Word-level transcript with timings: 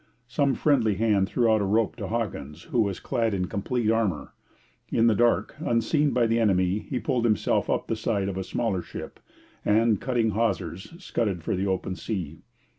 Some 0.27 0.55
friendly 0.55 0.95
hand 0.95 1.29
threw 1.29 1.47
out 1.51 1.61
a 1.61 1.63
rope 1.63 1.95
to 1.97 2.07
Hawkins, 2.07 2.63
who 2.63 2.81
was 2.81 2.99
clad 2.99 3.35
in 3.35 3.45
complete 3.45 3.91
armour. 3.91 4.33
In 4.91 5.05
the 5.05 5.13
dark, 5.13 5.53
unseen 5.59 6.09
by 6.09 6.25
the 6.25 6.39
enemy, 6.39 6.79
he 6.79 6.97
pulled 6.97 7.23
himself 7.23 7.69
up 7.69 7.85
the 7.85 7.95
side 7.95 8.27
of 8.27 8.35
a 8.35 8.43
smaller 8.43 8.81
ship, 8.81 9.19
and, 9.63 10.01
cutting 10.01 10.31
hawsers, 10.31 10.91
scudded 10.97 11.43
for 11.43 11.55
the 11.55 11.67
open 11.67 11.95
sea. 11.95 12.41